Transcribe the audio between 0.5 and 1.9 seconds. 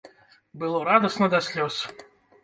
Было радасна да слёз.